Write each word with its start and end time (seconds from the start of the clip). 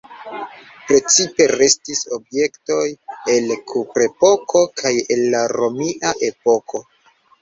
Precipe 0.91 1.45
restis 1.51 2.01
objektoj 2.17 2.87
el 3.35 3.53
kuprepoko 3.73 4.65
kaj 4.81 4.95
el 5.17 5.23
la 5.37 5.47
romia 5.57 6.15
epoko. 6.31 6.83